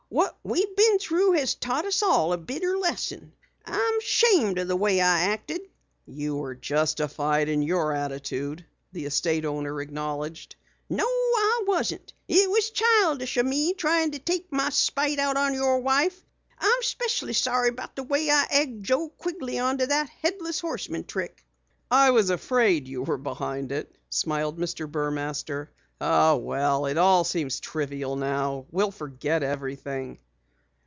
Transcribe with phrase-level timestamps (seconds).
[0.13, 3.31] "What we've been through has taught us all a bitter lesson.
[3.65, 5.61] I'm ashamed of the way I acted."
[6.05, 10.57] "You were justified in your attitude," the estate owner acknowledged.
[10.89, 12.11] "No, I wasn't.
[12.27, 16.21] It was childish o' me tryin' to take my spite out on your wife.
[16.59, 21.45] I'm especially sorry about the way I egged Joe Quigley onto that Headless Horseman trick."
[21.89, 24.91] "I was afraid you were behind it," smiled Mr.
[24.91, 25.69] Burmaster.
[26.03, 28.65] "Oh, well, it all seems trivial now.
[28.71, 30.17] We'll forget everything."